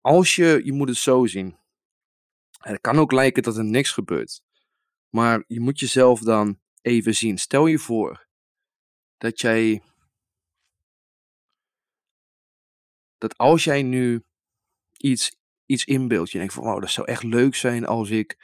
Als 0.00 0.34
je, 0.36 0.60
je 0.64 0.72
moet 0.72 0.88
het 0.88 0.96
zo 0.96 1.26
zien. 1.26 1.58
Het 2.50 2.80
kan 2.80 2.98
ook 2.98 3.12
lijken 3.12 3.42
dat 3.42 3.56
er 3.56 3.64
niks 3.64 3.90
gebeurt. 3.90 4.42
Maar 5.08 5.44
je 5.46 5.60
moet 5.60 5.80
jezelf 5.80 6.20
dan 6.20 6.60
even 6.82 7.14
zien. 7.14 7.38
Stel 7.38 7.66
je 7.66 7.78
voor 7.78 8.26
dat 9.18 9.40
jij. 9.40 9.82
Dat 13.18 13.36
als 13.36 13.64
jij 13.64 13.82
nu 13.82 14.24
iets, 14.96 15.36
iets 15.66 15.84
inbeeldt, 15.84 16.30
je 16.30 16.38
denkt 16.38 16.52
van 16.52 16.64
wow, 16.64 16.80
dat 16.80 16.90
zou 16.90 17.06
echt 17.06 17.22
leuk 17.22 17.54
zijn 17.54 17.86
als 17.86 18.10
ik. 18.10 18.38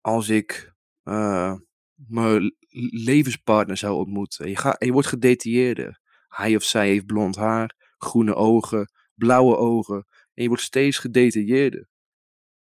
Als 0.00 0.28
ik. 0.28 0.72
Uh, 1.04 1.54
mijn 1.94 2.54
levenspartner 2.90 3.76
zou 3.76 3.96
ontmoeten. 3.96 4.48
Je, 4.48 4.56
gaat, 4.56 4.84
je 4.84 4.92
wordt 4.92 5.08
gedetailleerder. 5.08 6.00
Hij 6.28 6.56
of 6.56 6.62
zij 6.62 6.88
heeft 6.88 7.06
blond 7.06 7.36
haar, 7.36 7.94
groene 7.98 8.34
ogen, 8.34 8.92
blauwe 9.14 9.56
ogen. 9.56 10.06
En 10.34 10.42
je 10.42 10.48
wordt 10.48 10.62
steeds 10.62 10.98
gedetailleerder. 10.98 11.88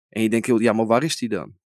En 0.09 0.21
je 0.21 0.29
denkt, 0.29 0.47
ja, 0.47 0.73
maar 0.73 0.85
waar 0.85 1.03
is 1.03 1.17
die 1.17 1.29
dan? 1.29 1.57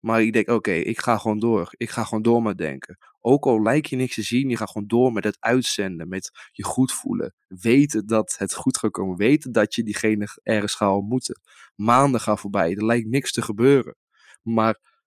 Maar 0.00 0.22
ik 0.22 0.32
denk, 0.32 0.48
oké, 0.48 0.72
ik 0.72 1.00
ga 1.00 1.18
gewoon 1.18 1.38
door. 1.38 1.70
Ik 1.76 1.90
ga 1.90 2.04
gewoon 2.04 2.22
door 2.22 2.42
met 2.42 2.58
denken. 2.58 2.98
Ook 3.20 3.44
al 3.46 3.62
lijkt 3.62 3.88
je 3.88 3.96
niks 3.96 4.14
te 4.14 4.22
zien, 4.22 4.48
je 4.48 4.56
gaat 4.56 4.70
gewoon 4.70 4.86
door 4.86 5.12
met 5.12 5.24
het 5.24 5.36
uitzenden, 5.40 6.08
met 6.08 6.30
je 6.52 6.64
goed 6.64 6.92
voelen. 6.92 7.34
Weten 7.46 8.06
dat 8.06 8.34
het 8.38 8.54
goed 8.54 8.78
gaat 8.78 8.90
komen. 8.90 9.16
Weten 9.16 9.52
dat 9.52 9.74
je 9.74 9.82
diegene 9.82 10.28
ergens 10.42 10.74
gaat 10.74 10.94
ontmoeten. 10.94 11.40
Maanden 11.74 12.20
gaan 12.20 12.38
voorbij, 12.38 12.74
er 12.74 12.84
lijkt 12.84 13.08
niks 13.08 13.32
te 13.32 13.42
gebeuren. 13.42 13.96
Maar 14.42 14.97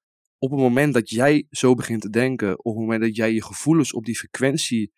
op 0.43 0.51
het 0.51 0.59
moment 0.59 0.93
dat 0.93 1.09
jij 1.09 1.47
zo 1.49 1.73
begint 1.73 2.01
te 2.01 2.09
denken, 2.09 2.65
op 2.65 2.73
het 2.73 2.81
moment 2.81 3.01
dat 3.01 3.15
jij 3.15 3.33
je 3.33 3.43
gevoelens 3.43 3.93
op 3.93 4.05
die 4.05 4.17
frequentie 4.17 4.93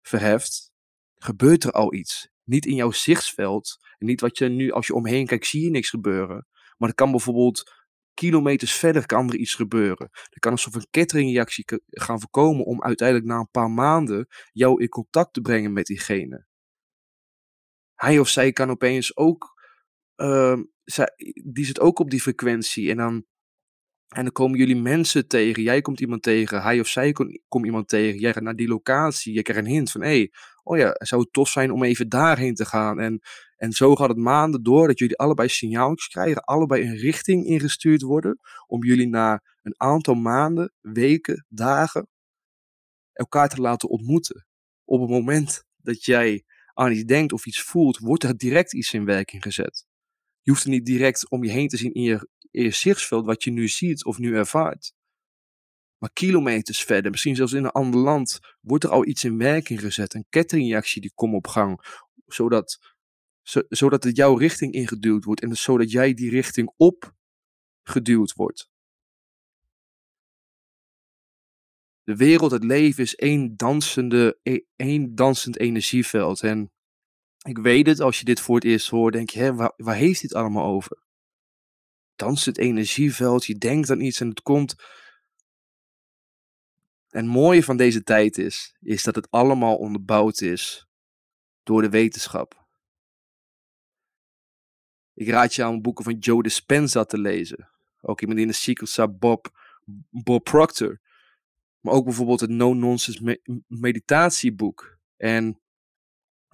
verheft, 0.00 0.72
gebeurt 1.16 1.64
er 1.64 1.70
al 1.70 1.94
iets. 1.94 2.28
Niet 2.44 2.66
in 2.66 2.74
jouw 2.74 2.90
zichtsveld. 2.90 3.78
Niet 3.98 4.20
wat 4.20 4.38
je 4.38 4.48
nu, 4.48 4.70
als 4.70 4.86
je 4.86 4.94
omheen 4.94 5.26
kijkt, 5.26 5.46
zie 5.46 5.64
je 5.64 5.70
niks 5.70 5.90
gebeuren. 5.90 6.46
Maar 6.76 6.88
er 6.88 6.94
kan 6.94 7.10
bijvoorbeeld 7.10 7.72
kilometers 8.14 8.72
verder 8.72 9.06
kan 9.06 9.28
er 9.28 9.36
iets 9.36 9.54
gebeuren. 9.54 10.08
Er 10.12 10.38
kan 10.38 10.52
een 10.52 10.58
soort 10.58 10.74
van 10.74 10.86
kettingreactie 10.90 11.64
gaan 11.86 12.20
voorkomen 12.20 12.64
om 12.64 12.82
uiteindelijk 12.82 13.28
na 13.28 13.38
een 13.38 13.50
paar 13.50 13.70
maanden 13.70 14.26
jou 14.52 14.82
in 14.82 14.88
contact 14.88 15.32
te 15.32 15.40
brengen 15.40 15.72
met 15.72 15.86
diegene. 15.86 16.46
Hij 17.94 18.18
of 18.18 18.28
zij 18.28 18.52
kan 18.52 18.70
opeens 18.70 19.16
ook, 19.16 19.60
uh, 20.16 20.58
zij, 20.84 21.08
die 21.52 21.64
zit 21.64 21.80
ook 21.80 21.98
op 21.98 22.10
die 22.10 22.20
frequentie 22.20 22.90
en 22.90 22.96
dan 22.96 23.28
en 24.10 24.22
dan 24.22 24.32
komen 24.32 24.58
jullie 24.58 24.76
mensen 24.76 25.28
tegen. 25.28 25.62
Jij 25.62 25.80
komt 25.80 26.00
iemand 26.00 26.22
tegen. 26.22 26.62
Hij 26.62 26.80
of 26.80 26.86
zij 26.86 27.12
komt 27.48 27.64
iemand 27.64 27.88
tegen. 27.88 28.20
Jij 28.20 28.32
gaat 28.32 28.42
naar 28.42 28.56
die 28.56 28.68
locatie. 28.68 29.34
Je 29.34 29.42
krijgt 29.42 29.62
een 29.62 29.70
hint 29.70 29.90
van: 29.90 30.00
hé, 30.00 30.06
hey, 30.08 30.32
oh 30.62 30.78
ja, 30.78 30.88
het 30.88 31.08
zou 31.08 31.26
tof 31.30 31.48
zijn 31.48 31.70
om 31.72 31.82
even 31.82 32.08
daarheen 32.08 32.54
te 32.54 32.64
gaan. 32.64 33.00
En, 33.00 33.20
en 33.56 33.72
zo 33.72 33.94
gaat 33.94 34.08
het 34.08 34.18
maanden 34.18 34.62
door 34.62 34.86
dat 34.86 34.98
jullie 34.98 35.16
allebei 35.16 35.48
signaaltjes 35.48 36.08
krijgen. 36.08 36.42
Allebei 36.42 36.82
een 36.82 36.96
richting 36.96 37.46
ingestuurd 37.46 38.02
worden. 38.02 38.38
Om 38.66 38.84
jullie 38.84 39.08
na 39.08 39.42
een 39.62 39.74
aantal 39.76 40.14
maanden, 40.14 40.72
weken, 40.80 41.46
dagen 41.48 42.08
elkaar 43.12 43.48
te 43.48 43.60
laten 43.60 43.88
ontmoeten. 43.88 44.46
Op 44.84 45.00
het 45.00 45.10
moment 45.10 45.64
dat 45.76 46.04
jij 46.04 46.44
aan 46.74 46.92
iets 46.92 47.04
denkt 47.04 47.32
of 47.32 47.46
iets 47.46 47.62
voelt, 47.62 47.98
wordt 47.98 48.24
er 48.24 48.36
direct 48.36 48.74
iets 48.74 48.92
in 48.92 49.04
werking 49.04 49.42
gezet. 49.42 49.86
Je 50.40 50.50
hoeft 50.50 50.64
er 50.64 50.70
niet 50.70 50.86
direct 50.86 51.30
om 51.30 51.44
je 51.44 51.50
heen 51.50 51.68
te 51.68 51.76
zien 51.76 51.92
in 51.92 52.02
je 52.02 52.28
zichtsveld 52.52 53.26
wat 53.26 53.44
je 53.44 53.50
nu 53.50 53.68
ziet 53.68 54.04
of 54.04 54.18
nu 54.18 54.36
ervaart. 54.36 54.92
Maar 55.98 56.12
kilometers 56.12 56.84
verder, 56.84 57.10
misschien 57.10 57.36
zelfs 57.36 57.52
in 57.52 57.64
een 57.64 57.70
ander 57.70 58.00
land, 58.00 58.40
wordt 58.60 58.84
er 58.84 58.90
al 58.90 59.06
iets 59.06 59.24
in 59.24 59.38
werking 59.38 59.80
gezet. 59.80 60.14
Een 60.14 60.26
kettingreactie 60.28 61.00
die 61.00 61.12
komt 61.14 61.34
op 61.34 61.46
gang. 61.46 61.80
Zodat, 62.26 62.78
zodat 63.68 64.04
het 64.04 64.16
jouw 64.16 64.34
richting 64.34 64.72
ingeduwd 64.72 65.24
wordt. 65.24 65.42
En 65.42 65.56
zodat 65.56 65.90
jij 65.90 66.14
die 66.14 66.30
richting 66.30 66.72
opgeduwd 66.76 68.32
wordt. 68.32 68.70
De 72.02 72.16
wereld, 72.16 72.50
het 72.50 72.64
leven 72.64 73.02
is 73.02 73.14
één, 73.14 73.56
dansende, 73.56 74.38
e-, 74.42 74.64
één 74.76 75.14
dansend 75.14 75.58
energieveld. 75.58 76.42
En 76.42 76.72
ik 77.46 77.58
weet 77.58 77.86
het, 77.86 78.00
als 78.00 78.18
je 78.18 78.24
dit 78.24 78.40
voor 78.40 78.54
het 78.54 78.64
eerst 78.64 78.88
hoort, 78.88 79.12
denk 79.12 79.30
je, 79.30 79.38
hè, 79.38 79.54
waar, 79.54 79.72
waar 79.76 79.96
heeft 79.96 80.20
dit 80.20 80.34
allemaal 80.34 80.64
over? 80.64 81.02
Danst 82.20 82.44
het 82.44 82.58
energieveld, 82.58 83.44
je 83.46 83.58
denkt 83.58 83.90
aan 83.90 84.00
iets 84.00 84.20
en 84.20 84.28
het 84.28 84.42
komt. 84.42 84.74
En 87.08 87.24
het 87.24 87.34
mooie 87.34 87.62
van 87.62 87.76
deze 87.76 88.02
tijd 88.02 88.38
is, 88.38 88.76
is 88.80 89.02
dat 89.02 89.14
het 89.14 89.30
allemaal 89.30 89.76
onderbouwd 89.76 90.40
is 90.40 90.86
door 91.62 91.82
de 91.82 91.88
wetenschap. 91.88 92.68
Ik 95.14 95.28
raad 95.28 95.54
je 95.54 95.64
aan 95.64 95.82
boeken 95.82 96.04
van 96.04 96.18
Joe 96.18 96.42
Dispenza 96.42 97.04
te 97.04 97.18
lezen. 97.18 97.70
Ook 98.00 98.20
iemand 98.20 98.40
in 98.40 98.46
de 98.46 98.52
Secrets 98.52 98.98
Bob, 99.18 99.50
Bob 100.10 100.44
Proctor. 100.44 101.00
Maar 101.80 101.94
ook 101.94 102.04
bijvoorbeeld 102.04 102.40
het 102.40 102.50
No-Nonsense 102.50 103.40
meditatieboek. 103.66 104.98
En 105.16 105.60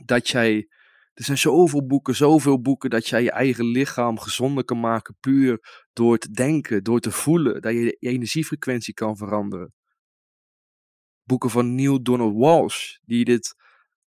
dat 0.04 0.28
jij 0.28 0.68
er 1.16 1.24
zijn 1.24 1.38
zoveel 1.38 1.86
boeken, 1.86 2.14
zoveel 2.14 2.60
boeken 2.60 2.90
dat 2.90 3.08
jij 3.08 3.22
je 3.22 3.30
eigen 3.30 3.64
lichaam 3.64 4.18
gezonder 4.18 4.64
kan 4.64 4.80
maken. 4.80 5.16
Puur 5.20 5.84
door 5.92 6.18
te 6.18 6.30
denken, 6.30 6.84
door 6.84 7.00
te 7.00 7.10
voelen. 7.10 7.62
Dat 7.62 7.72
je 7.72 7.80
je 7.80 7.92
energiefrequentie 7.92 8.94
kan 8.94 9.16
veranderen. 9.16 9.72
Boeken 11.24 11.50
van 11.50 11.74
Neil 11.74 12.02
Donald 12.02 12.36
Walsh, 12.36 12.96
die 13.02 13.24
dit 13.24 13.54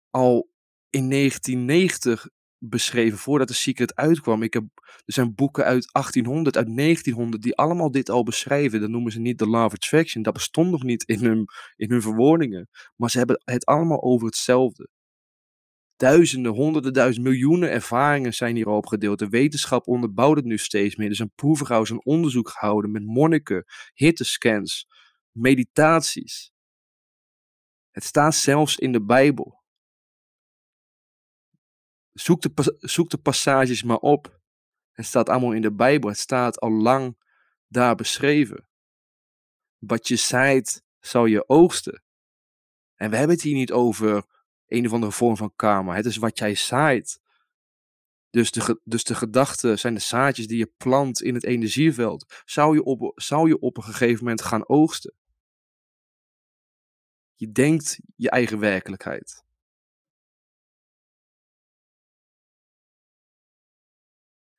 al 0.10 0.50
in 0.89 1.10
1990 1.10 2.27
beschreven, 2.58 3.18
voordat 3.18 3.48
de 3.48 3.53
Secret 3.53 3.96
uitkwam. 3.96 4.44
Ik 4.44 4.53
heb, 4.53 4.63
er 5.06 5.13
zijn 5.13 5.36
boeken 5.36 5.63
uit 5.63 5.89
1800, 5.91 6.58
uit 6.58 6.75
1900, 6.75 7.44
die 7.44 7.56
allemaal 7.56 7.91
dit 7.91 8.10
al 8.10 8.24
beschrijven. 8.24 8.82
Dat 8.82 8.89
noemen 8.89 9.12
ze 9.12 9.20
niet 9.20 9.39
de 9.39 9.48
of 9.50 9.74
Attraction. 9.74 10.24
Dat 10.24 10.34
bestond 10.34 10.72
nog 10.72 10.84
niet 10.84 11.03
in 11.03 11.24
hun, 11.24 11.46
in 11.75 11.91
hun 11.91 12.01
verwoordingen. 12.01 12.70
Maar 12.96 13.10
ze 13.10 13.18
hebben 13.18 13.41
het 13.44 13.65
allemaal 13.65 14.01
over 14.01 14.25
hetzelfde. 14.25 14.89
Duizenden, 16.00 16.51
honderden, 16.51 16.94
duizenden, 16.94 17.32
miljoenen 17.32 17.72
ervaringen 17.72 18.34
zijn 18.34 18.56
hierop 18.56 18.86
gedeeld. 18.86 19.20
De 19.20 19.29
wetenschap 19.29 19.88
onderbouwt 19.88 20.36
het 20.36 20.46
nu 20.46 20.58
steeds 20.58 20.96
meer. 20.96 21.10
Er 21.10 21.15
zijn 21.15 21.32
proevenhouden 21.36 21.94
een 21.94 22.06
onderzoek 22.06 22.50
gehouden 22.50 22.91
met 22.91 23.03
monniken, 23.03 23.65
hittescans, 23.94 24.88
meditaties. 25.32 26.51
Het 27.89 28.03
staat 28.03 28.36
zelfs 28.36 28.77
in 28.77 28.91
de 28.91 29.06
Bijbel. 29.06 29.63
Zoek 32.12 32.41
de, 32.41 32.51
de 33.08 33.18
passages 33.18 33.84
maar 33.84 33.98
op. 33.98 34.41
Het 34.91 35.06
staat 35.06 35.29
allemaal 35.29 35.53
in 35.53 35.62
de 35.62 35.74
Bijbel. 35.74 36.10
Het 36.10 36.20
staat 36.20 36.60
al 36.60 36.72
lang 36.72 37.18
daar 37.68 37.96
beschreven. 37.96 38.68
Wat 39.77 40.08
je 40.08 40.15
zaait, 40.15 40.84
zal 41.00 41.25
je 41.25 41.50
oogsten. 41.50 42.03
En 42.96 43.10
we 43.10 43.15
hebben 43.18 43.36
het 43.36 43.46
hier 43.46 43.56
niet 43.56 43.72
over 43.72 44.24
een 44.70 44.86
of 44.86 44.94
andere 44.94 45.12
vorm 45.12 45.38
van 45.38 45.54
karma. 45.56 45.96
Het 45.96 46.06
is 46.06 46.18
wat 46.18 46.38
jij 46.38 46.56
zaait. 46.56 47.20
Dus 48.30 48.52
de, 48.52 48.82
dus 48.84 49.04
de 49.04 49.16
gedachten 49.16 49.80
zijn 49.80 49.94
de 49.94 50.00
zaadjes 50.00 50.48
die 50.48 50.58
je 50.58 50.74
plant 50.78 51.22
in 51.22 51.34
het 51.34 51.44
energieveld. 51.44 52.44
Zou 52.46 52.76
je, 52.76 52.84
op, 52.84 53.12
zou 53.16 53.48
je 53.48 53.60
op 53.60 53.78
een 53.78 53.84
gegeven 53.84 54.24
moment 54.24 54.42
gaan 54.42 54.68
oogsten? 54.68 55.14
Je 57.36 57.52
denkt 57.52 58.00
je 58.16 58.30
eigen 58.30 58.60
werkelijkheid. 58.60 59.44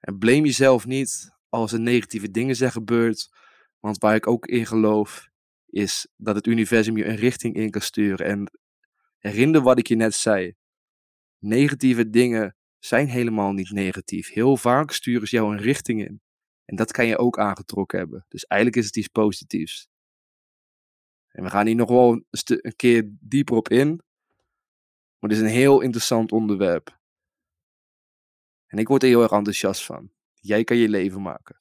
En 0.00 0.19
blame 0.19 0.40
jezelf 0.40 0.87
niet 0.87 1.31
als 1.49 1.73
er 1.73 1.81
negatieve 1.81 2.31
dingen 2.31 2.57
zijn 2.57 2.73
gebeurd. 2.73 3.31
Want 3.79 3.99
waar 3.99 4.14
ik 4.14 4.26
ook 4.26 4.47
in 4.47 4.67
geloof, 4.67 5.29
is 5.67 6.07
dat 6.17 6.35
het 6.35 6.47
universum 6.47 6.97
je 6.97 7.05
een 7.05 7.17
richting 7.17 7.55
in 7.55 7.71
kan 7.71 7.81
sturen. 7.81 8.26
En 8.26 8.60
herinner 9.20 9.60
wat 9.60 9.78
ik 9.78 9.86
je 9.86 9.96
net 9.96 10.14
zei. 10.14 10.54
Negatieve 11.38 12.10
dingen 12.10 12.56
zijn 12.78 13.08
helemaal 13.08 13.52
niet 13.52 13.70
negatief. 13.70 14.32
Heel 14.32 14.56
vaak 14.56 14.90
sturen 14.90 15.28
ze 15.28 15.36
jou 15.36 15.52
een 15.52 15.62
richting 15.62 16.06
in. 16.06 16.20
En 16.64 16.76
dat 16.76 16.92
kan 16.92 17.06
je 17.06 17.18
ook 17.18 17.38
aangetrokken 17.38 17.98
hebben. 17.98 18.24
Dus 18.28 18.44
eigenlijk 18.44 18.82
is 18.82 18.86
het 18.86 18.96
iets 18.96 19.08
positiefs. 19.08 19.88
En 21.28 21.42
we 21.42 21.50
gaan 21.50 21.66
hier 21.66 21.74
nog 21.76 21.88
wel 21.88 22.22
een, 22.30 22.76
keer 22.76 23.10
dieper 23.20 23.56
op 23.56 23.68
in. 23.68 23.88
Maar 25.18 25.30
het 25.30 25.38
is 25.38 25.40
een 25.40 25.46
heel 25.46 25.80
interessant 25.80 26.32
onderwerp. 26.32 26.98
En 28.66 28.78
ik 28.78 28.88
word 28.88 29.02
er 29.02 29.08
heel 29.08 29.22
erg 29.22 29.32
enthousiast 29.32 29.84
van. 29.84 30.12
Jij 30.34 30.64
kan 30.64 30.76
je 30.76 30.88
leven 30.88 31.22
maken. 31.22 31.60